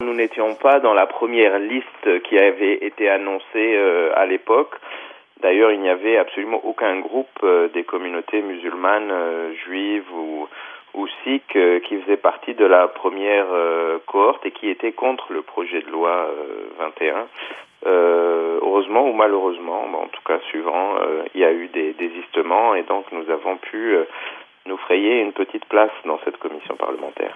Nous 0.00 0.14
n'étions 0.14 0.54
pas 0.54 0.78
dans 0.78 0.94
la 0.94 1.06
première 1.06 1.58
liste 1.58 2.22
qui 2.22 2.38
avait 2.38 2.86
été 2.86 3.08
annoncée 3.08 3.42
euh, 3.56 4.12
à 4.14 4.26
l'époque. 4.26 4.76
D'ailleurs, 5.40 5.72
il 5.72 5.80
n'y 5.80 5.88
avait 5.88 6.16
absolument 6.16 6.60
aucun 6.64 7.00
groupe 7.00 7.26
euh, 7.42 7.66
des 7.70 7.82
communautés 7.82 8.40
musulmanes, 8.40 9.10
euh, 9.10 9.54
juives 9.54 10.08
ou, 10.14 10.46
ou 10.94 11.08
sikhs 11.24 11.56
euh, 11.56 11.80
qui 11.80 12.00
faisait 12.00 12.16
partie 12.16 12.54
de 12.54 12.64
la 12.64 12.86
première 12.86 13.46
euh, 13.50 13.98
cohorte 14.06 14.46
et 14.46 14.52
qui 14.52 14.68
était 14.68 14.92
contre 14.92 15.32
le 15.32 15.42
projet 15.42 15.80
de 15.80 15.90
loi 15.90 16.28
euh, 16.30 16.68
21. 16.78 17.26
heureusement 17.84 19.08
ou 19.10 19.12
malheureusement, 19.12 19.82
en 20.00 20.06
tout 20.06 20.22
cas 20.24 20.38
suivant, 20.48 20.94
il 21.34 21.40
y 21.40 21.44
a 21.44 21.52
eu 21.52 21.66
des 21.66 21.92
désistements 21.94 22.76
et 22.76 22.84
donc 22.84 23.10
nous 23.10 23.28
avons 23.30 23.56
pu 23.56 23.96
nous 24.66 24.76
frayer 24.76 25.22
une 25.22 25.32
petite 25.32 25.64
place 25.64 25.90
dans 26.04 26.20
cette 26.24 26.36
commission 26.36 26.76
parlementaire. 26.76 27.26